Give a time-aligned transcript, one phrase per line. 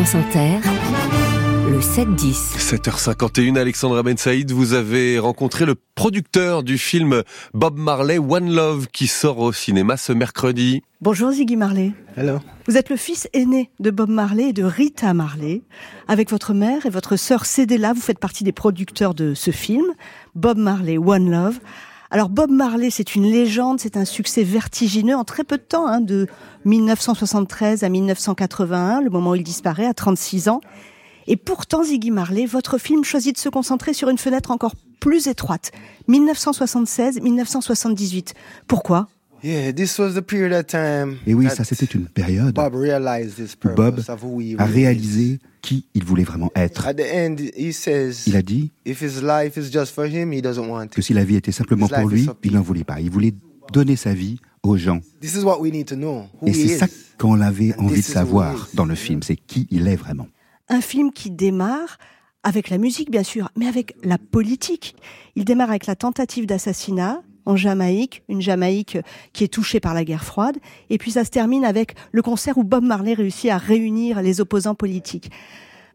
[0.00, 0.60] France Inter,
[1.68, 2.56] le 7-10.
[2.56, 7.22] 7h51, Alexandra Ben Saïd, vous avez rencontré le producteur du film
[7.52, 10.80] Bob Marley One Love qui sort au cinéma ce mercredi.
[11.02, 11.92] Bonjour Ziggy Marley.
[12.16, 12.38] Hello.
[12.66, 15.60] Vous êtes le fils aîné de Bob Marley et de Rita Marley.
[16.08, 19.84] Avec votre mère et votre sœur Cédella, vous faites partie des producteurs de ce film,
[20.34, 21.58] Bob Marley One Love.
[22.12, 25.86] Alors Bob Marley, c'est une légende, c'est un succès vertigineux en très peu de temps,
[25.86, 26.26] hein, de
[26.64, 30.60] 1973 à 1981, le moment où il disparaît à 36 ans.
[31.28, 35.28] Et pourtant, Ziggy Marley, votre film choisit de se concentrer sur une fenêtre encore plus
[35.28, 35.70] étroite,
[36.08, 38.32] 1976-1978.
[38.66, 39.06] Pourquoi?
[39.42, 42.74] Yeah, this was the period of time Et oui, that ça c'était une période Bob
[42.74, 46.84] realized his où Bob a really réalisé qui il voulait vraiment être.
[46.84, 46.88] is.
[46.88, 50.32] At the end, he says, Il a dit if his life is just for him,
[50.32, 51.04] he doesn't want que it.
[51.04, 53.00] si la vie était simplement pour is lui, for il n'en voulait pas.
[53.00, 53.34] Il voulait
[53.72, 55.00] donner sa vie aux gens.
[55.20, 56.90] This is what we need to know, who Et he c'est ça is.
[57.18, 58.76] qu'on avait And envie de savoir is.
[58.76, 60.28] dans le film, c'est qui il est vraiment.
[60.68, 61.98] Un film qui démarre
[62.42, 64.96] avec la musique, bien sûr, mais avec la politique.
[65.36, 68.98] Il démarre avec la tentative d'assassinat en Jamaïque, une Jamaïque
[69.32, 72.58] qui est touchée par la guerre froide, et puis ça se termine avec le concert
[72.58, 75.30] où Bob Marley réussit à réunir les opposants politiques.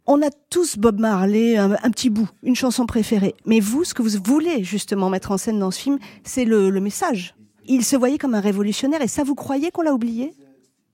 [0.08, 3.34] On a tous Bob Marley, un, un petit bout, une chanson préférée.
[3.46, 6.70] Mais vous, ce que vous voulez justement mettre en scène dans ce film, c'est le,
[6.70, 7.36] le message.
[7.66, 10.34] Il se voyait comme un révolutionnaire, et ça, vous croyez qu'on l'a oublié?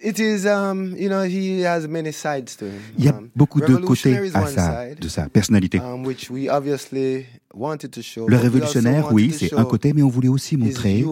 [0.04, 2.80] It is, um, you know, he has many sides to him.
[2.98, 5.80] Il y a Um, beaucoup de côtés à sa, de sa personnalité.
[5.80, 8.28] um, which we obviously wanted to show.
[8.28, 11.06] Le révolutionnaire, oui, c'est un côté, mais on voulait aussi His montrer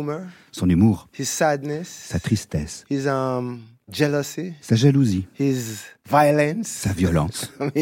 [0.51, 3.59] son humour, his sadness, sa tristesse, his um,
[3.91, 5.27] jealousy, sa jalousie,
[6.63, 7.51] sa violence.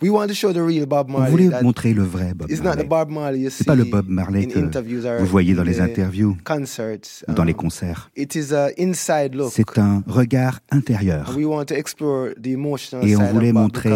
[0.00, 1.30] I mean, we want to show the real Bob On Marley.
[1.30, 2.88] voulait montrer le vrai Bob It's not the Marley.
[2.88, 5.80] Bob Marley you C'est pas le see Bob Marley in que vous voyez dans les
[5.80, 7.24] interviews concerts.
[7.28, 8.10] ou dans les Um, concerts.
[8.16, 9.52] It is a inside look.
[9.52, 11.30] C'est un regard intérieur.
[11.30, 13.90] And we want to explore the emotional Et on side voulait montrer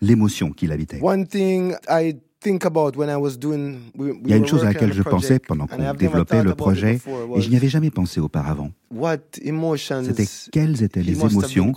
[0.00, 0.98] l'émotion qu'il habitait.
[2.38, 4.46] One thing I think about when I was doing we, we Il y a une
[4.46, 7.00] chose à laquelle je pensais pendant qu'on développait le projet,
[7.36, 8.70] et je n'y avais jamais pensé auparavant.
[8.90, 11.72] what emotions C'était quelles étaient les émotions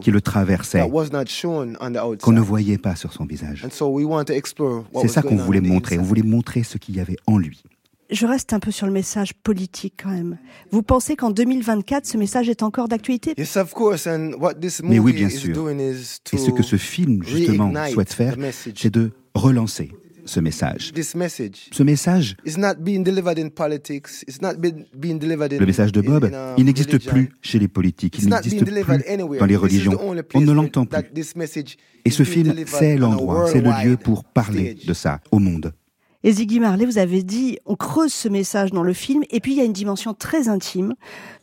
[0.00, 2.48] qui le traversaient, that was not shown on the qu'on ne outside.
[2.48, 3.64] voyait pas sur son visage.
[3.64, 5.98] And so we want to explore what C'est ça qu'on voulait on the montrer.
[5.98, 7.62] On voulait montrer ce qu'il y avait en lui.
[8.08, 10.38] Je reste un peu sur le message politique quand même.
[10.70, 13.34] Vous pensez qu'en 2024, ce message est encore d'actualité?
[13.36, 14.06] Yes, of course.
[14.06, 15.70] And what this Mais oui, movie bien is sûr.
[15.70, 19.90] Et ce que ce film, justement, souhaite faire, c'est de relancer
[20.26, 20.92] ce message.
[20.92, 24.22] This message Ce message, is not being delivered in politics.
[24.28, 26.98] It's not been, being delivered in le message de in- Bob, in, um, il n'existe
[27.08, 29.38] plus chez les politiques, It's il not being n'existe delivered plus anywhere.
[29.40, 29.98] dans les religions.
[30.34, 31.02] On ne l'entend plus.
[31.14, 34.86] this message Et is ce film, c'est l'endroit, c'est le lieu pour parler stage.
[34.86, 35.72] de ça au monde.
[36.24, 39.52] Et Ziggy Marley, vous avez dit, on creuse ce message dans le film, et puis
[39.52, 40.94] il y a une dimension très intime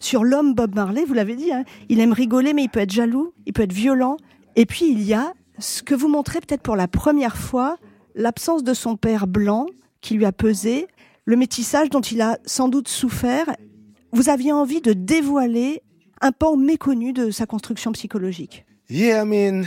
[0.02, 2.92] sur l'homme Bob Marley, vous l'avez dit, hein, il aime rigoler, mais il peut être
[2.92, 4.18] jaloux, il peut être violent.
[4.58, 7.78] Et puis il y a ce que vous montrez peut-être pour la première fois,
[8.16, 9.66] l'absence de son père blanc
[10.02, 10.88] qui lui a pesé,
[11.26, 13.46] le métissage dont il a sans doute souffert.
[14.12, 15.82] Vous aviez envie de dévoiler
[16.22, 18.66] un pan méconnu de sa construction psychologique.
[18.90, 19.66] Yeah, I mean,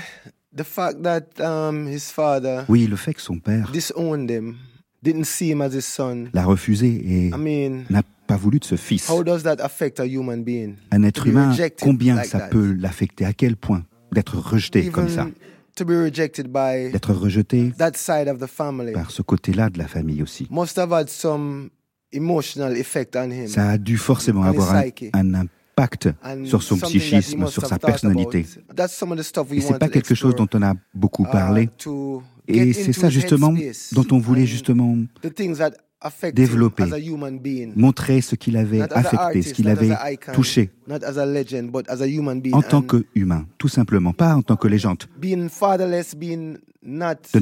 [0.54, 4.54] the fact that um, his father Oui, le fait que son père disowned him,
[5.02, 6.26] didn't see him as his son.
[6.32, 9.08] l'a refusé et I mean, n'a pas voulu de ce fils.
[9.10, 10.76] how does that affect a human being?
[10.92, 12.48] Un être humain, combien like ça that?
[12.48, 13.24] peut l'affecter?
[13.24, 15.26] À quel point D'être rejeté comme ça?
[15.78, 19.70] Even to be rejected by D'être rejeté that side of the family par ce côté-là
[19.70, 20.46] de la famille aussi.
[20.50, 21.70] must have had some
[22.12, 23.48] emotional effect on him.
[23.48, 26.08] Ça a dû forcément avoir un, impact
[26.44, 28.46] sur son psychisme, sur sa personnalité.
[28.68, 28.74] about.
[28.74, 31.24] That's some of the stuff we Et c'est pas quelque chose dont on a beaucoup
[31.24, 31.68] uh, parlé.
[32.48, 33.54] Et c'est ça justement
[33.92, 34.96] dont on voulait justement
[36.32, 36.84] développer,
[37.74, 39.94] montrer ce qu'il avait affecté, ce qu'il avait
[40.32, 42.54] touché Not as a legend, but as a human being.
[42.54, 45.04] en tant qu'humain, tout simplement, pas en tant que légende.
[45.20, 45.48] De ne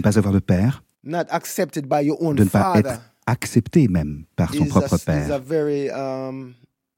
[0.00, 4.24] pas avoir de père, not accepted by your own de ne pas être accepté même
[4.36, 5.40] par son propre père.
[5.40, 6.54] very um,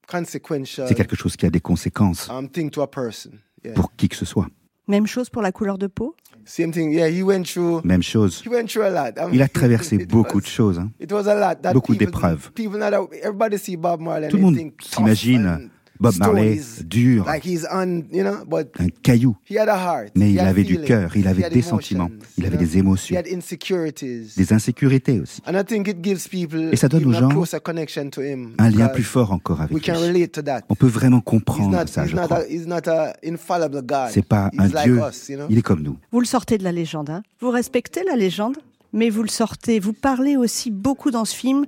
[0.09, 3.33] consequential C'est quelque chose qui a des conséquences um, thing to a person.
[3.65, 3.75] Yeah.
[3.75, 4.47] pour qui que ce soit.
[4.89, 6.15] Même chose pour la couleur de peau?
[6.44, 6.93] Same thing.
[6.93, 7.81] Yeah, he went through.
[7.85, 8.41] Même chose.
[8.44, 9.15] He went through a lot.
[9.19, 10.79] I mean, Il a traversé it beaucoup was- de choses.
[10.79, 10.93] hein.
[11.00, 11.56] It was a lot.
[11.61, 12.53] That Beaucoup people- d'épreuves.
[12.55, 14.27] People not, everybody see Bob Marley.
[14.27, 15.69] and Tout le monde tough s'imagine and
[16.00, 19.37] Bob Marley dur, Like he's on, you know, but un caillou.
[19.48, 20.12] he had a heart.
[20.14, 22.46] Mais he il had avait du cœur, il he avait had des emotions, sentiments, il
[22.46, 23.14] avait des émotions.
[23.14, 24.34] He had insecurities.
[24.37, 25.40] Des insécurités aussi.
[25.46, 28.22] And I think it gives people Et ça donne aux gens a closer connection to
[28.22, 28.52] him.
[28.58, 30.08] Un lien plus fort encore We avec can lui.
[30.19, 30.62] relate to that.
[30.69, 32.40] On peut vraiment He's comprendre not, ça, he's je not, crois.
[34.10, 35.46] C'est pas he's un like dieu, us, you know?
[35.50, 35.96] il est comme nous.
[36.12, 38.56] Vous le sortez de la légende, hein vous respectez la légende,
[38.93, 39.78] mais vous le sortez.
[39.81, 41.64] Vous parlez aussi beaucoup dans ce film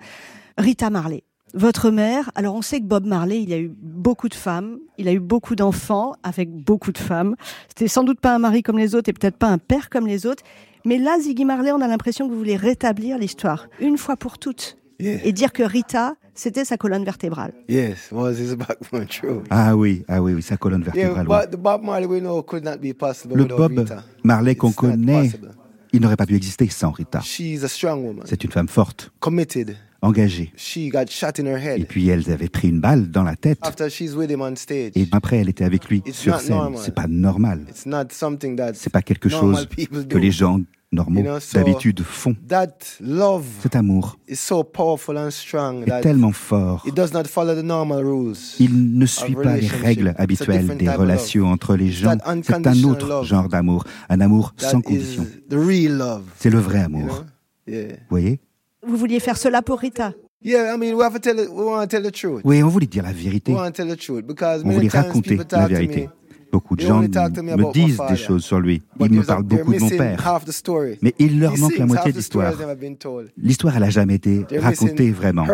[0.56, 1.22] Rita Marley.
[1.55, 5.09] Votre mère, alors on sait que Bob Marley, il a eu beaucoup de femmes, il
[5.09, 7.37] a eu beaucoup d'enfants avec beaucoup de femmes.
[7.69, 10.06] C'était sans doute pas un mari comme les autres et peut-être pas un père comme
[10.06, 10.43] les autres.
[10.85, 14.39] Mais là, Ziggy Marley, on a l'impression que vous voulez rétablir l'histoire, une fois pour
[14.39, 14.77] toutes.
[15.00, 15.25] Yeah.
[15.25, 17.53] Et dire que Rita, c'était sa colonne vertébrale.
[17.69, 19.43] Yes, was his backbone true.
[19.49, 21.27] Ah oui, ah oui, oui, sa colonne vertébrale.
[21.29, 21.47] ouais.
[21.47, 24.03] but the Bob Marley we know could not be possible Le Bob Rita.
[24.25, 25.50] Marley qu'on connaît, possible.
[25.93, 27.21] il n'aurait pas pu exister sans Rita.
[27.21, 29.77] She's a strong woman, C'est une femme forte, committed.
[30.03, 30.53] Engagée.
[30.56, 33.37] She got shot in her Et head puis elle avait pris une balle dans la
[33.37, 33.59] tête.
[33.62, 34.93] after she's with him on stage.
[34.95, 36.77] Et après, elle était avec lui It's sur not scène.
[36.77, 37.65] C'est pas normal.
[37.69, 39.69] It's not something that C'est pas quelque chose
[40.09, 40.61] que les gens
[40.91, 41.23] normaux
[41.53, 42.35] d'habitude font.
[42.49, 42.69] That
[43.00, 46.83] love Cet amour is so powerful and strong est that tellement fort.
[46.87, 48.37] it does not follow the normal rules.
[48.59, 52.17] Il ne suit pas les règles habituelles des relations entre les gens.
[52.43, 53.27] C'est un autre love.
[53.27, 55.27] genre d'amour, un amour sans condition.
[55.50, 56.23] the real love.
[56.39, 57.25] C'est le vrai amour.
[57.67, 57.75] Vous
[58.09, 58.41] voyez?
[58.88, 61.64] Vous vouliez faire cela pour Rita Yeah, I mean, we have to tell it, we
[61.64, 62.43] want to tell the truth.
[62.44, 63.52] Oui, on voulait dire la vérité.
[63.52, 66.08] On voulait raconter la vérité.
[66.50, 68.82] Beaucoup de They gens me disent des choses sur lui.
[69.00, 70.26] Ils me parlent beaucoup de mon père.
[70.26, 70.96] half the story.
[71.02, 72.69] Mais il leur manque la moitié de the story has l'histoire.
[72.69, 73.31] never been told.
[73.37, 75.46] L'histoire, elle a jamais été racontée vraiment.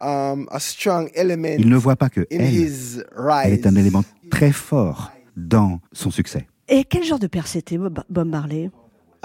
[0.00, 4.04] um, a strong element Ils ne voient pas que in elle, elle est un élément
[4.30, 6.46] très fort dans son succès.
[6.68, 8.70] Et quel genre de père c'était Bob Marley?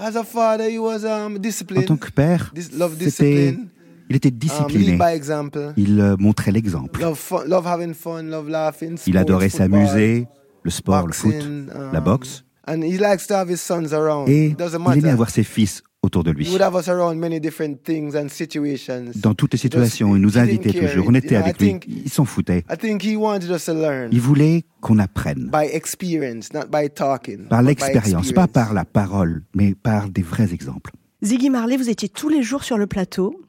[0.02, 1.86] As a father, he was um, En disciplined.
[1.86, 4.86] tant que père, il était Um, discipliné.
[4.92, 5.74] lead by example.
[5.78, 7.00] Il euh, montrait l'exemple.
[9.08, 10.28] Il adorait s'amuser,
[10.64, 11.36] le sport, le foot,
[11.94, 12.44] la boxe.
[12.68, 14.30] And he likes to have his sons around.
[14.30, 16.48] Et il aimait avoir ses fils autour de lui.
[19.16, 21.06] Dans toutes les situations, il nous invitait toujours.
[21.08, 21.68] On était avec lui.
[21.74, 22.64] think- Il s'en foutait.
[22.72, 25.50] I think he wanted us to learn Il voulait qu'on apprenne.
[25.52, 27.48] by experience, not by talking.
[27.48, 28.52] Par l'expérience, pas experience.
[28.54, 30.92] par la parole, mais par des vrais exemples.
[31.24, 33.42] Ziggy Marley, vous étiez tous les jours sur le plateau.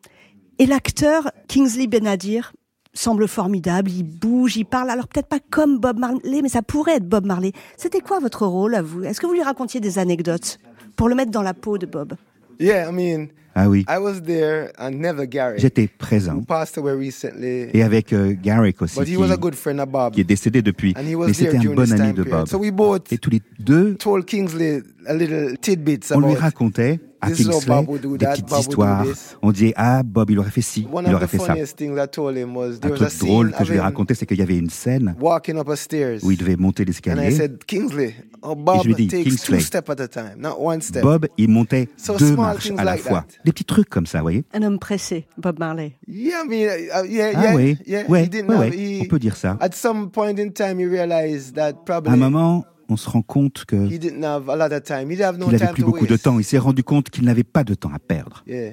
[0.58, 2.52] Et l'acteur Kingsley Benadir
[2.92, 3.90] semble formidable.
[3.90, 4.90] Il bouge, il parle.
[4.90, 7.52] Alors peut-être pas comme Bob Marley, mais ça pourrait être Bob Marley.
[7.76, 9.04] C'était quoi votre rôle à vous?
[9.04, 10.58] Est-ce que vous lui racontiez des anecdotes
[10.96, 12.14] pour le mettre dans la peau de Bob?
[12.60, 15.58] Yeah, I mean, Ah oui, I was there and never Gary.
[15.58, 16.36] j'étais présent.
[16.36, 17.68] Who passed away recently.
[17.74, 20.14] Et avec euh, Garrick aussi, qui, was a good friend of Bob.
[20.14, 20.94] qui est décédé depuis.
[20.96, 22.22] Mais c'était un bon ami de.
[22.22, 22.48] Bob.
[22.48, 27.00] So we both Et tous les deux, told Kingsley a little tidbits on lui racontait
[27.20, 29.38] à This is how Kingsley Bob would do des that, petites Bob would do histoires.
[29.42, 31.46] On disait, ah, Bob, il aurait fait ci, One il aurait fait ça.
[31.46, 33.70] funniest things I told him was Un there was a truc drôle scene que je
[33.72, 36.18] lui ai raconté, c'est qu'il y avait une scène walking up a stairs.
[36.22, 37.30] où il devait monter l'escalier.
[37.30, 40.80] said, Kingsley, oh, je lui dis, takes Kingsley, two steps at a time, not one
[40.80, 41.02] step.
[41.02, 43.26] Bob, il montait So deux marches à la fois.
[43.50, 45.96] Des petits trucs comme ça, vous voyez Un homme pressé, Bob Marley.
[46.06, 48.08] Yeah, I mean, uh, yeah, Ah yeah, oui, yeah.
[48.08, 49.56] ouais, he didn't ouais, have, ouais, he, on peut dire ça.
[49.60, 53.22] At some point in time, he realized that À un probably moment, on se rend
[53.22, 55.10] compte que he didn't have a lot of time.
[55.10, 56.38] He didn't have no qu'il avait time plus to beaucoup de temps.
[56.38, 58.44] Il s'est rendu compte qu'il n'avait pas de temps à perdre.
[58.46, 58.70] Yeah.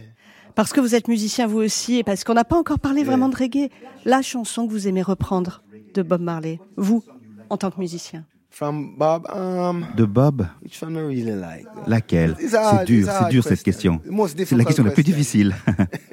[0.53, 3.29] Parce que vous êtes musicien vous aussi, et parce qu'on n'a pas encore parlé vraiment
[3.29, 3.71] de reggae.
[4.05, 5.63] La chanson que vous aimez reprendre
[5.95, 7.03] de Bob Marley, vous,
[7.49, 8.25] en tant que musicien.
[8.57, 11.67] From Bob, um, De Bob, which one I really like?
[11.85, 12.35] laquelle?
[12.39, 13.97] C'est dur, c'est dur cette question.
[13.99, 14.11] question.
[14.11, 15.55] The most C'est la difficult question la plus difficile.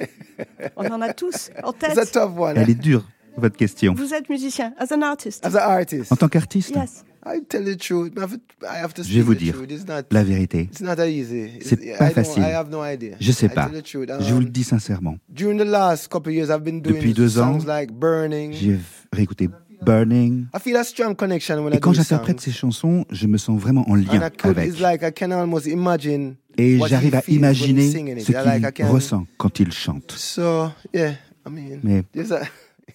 [0.76, 2.12] On en a tous en It's a tête.
[2.12, 2.58] tough one.
[2.58, 3.02] Elle est dure,
[3.38, 3.94] votre question.
[3.94, 5.42] Vous êtes musicien, as an artist.
[5.46, 7.04] As an artist, En tant qu'artiste, Yes.
[7.26, 8.12] I tell the truth.
[8.14, 8.36] I have to,
[8.66, 9.70] I have to je vais vous the dire truth.
[9.72, 10.64] It's not, la vérité.
[10.70, 11.44] it's not that easy.
[11.46, 12.42] It's- C'est I pas facile.
[12.42, 13.16] I have no idea.
[13.18, 13.70] Je sais I pas.
[13.70, 14.10] tell the truth.
[14.20, 15.16] Je vous le Um, dis sincèrement.
[15.30, 18.52] During the last couple of years, I've been doing Depuis deux ans, songs like Burning.
[18.52, 18.78] J'ai
[19.10, 19.48] réécouté
[19.84, 20.46] Burning.
[20.54, 23.60] I feel a strong connection when Et I quand j'interprète ces chansons, je me sens
[23.60, 24.66] vraiment en And lien avec.
[24.68, 28.24] it's like I can almost imagine Et j'arrive à imaginer singing it.
[28.26, 30.12] ce like qu'il can- ressent quand il chante.
[30.16, 31.12] So yeah,
[31.46, 32.02] I mean, Mais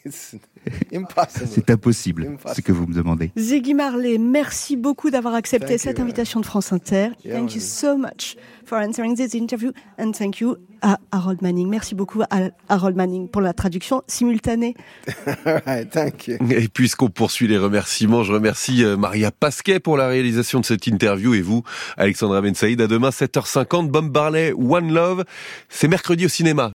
[0.10, 0.40] c'est
[0.94, 2.56] impossible, Impossible.
[2.56, 3.32] ce que vous me demandez.
[3.38, 6.04] Ziggy Marley, merci beaucoup d'avoir accepté Thank cette you.
[6.04, 7.10] invitation de France Inter.
[7.26, 11.68] Yeah, thank you so much for answering this interview and thank you à Harold Manning.
[11.70, 14.76] Merci beaucoup à Harold Manning pour la traduction simultanée.
[15.46, 16.38] Right, thank you.
[16.50, 20.88] Et puisqu'on poursuit les remerciements, je remercie euh, Maria Pasquet pour la réalisation de cette
[20.88, 21.64] interview et vous,
[21.98, 22.80] Alexandra Ben Saïd.
[22.82, 25.26] À demain, 7h50, Bob Barley, One Love.
[25.68, 26.72] C'est mercredi au cinéma.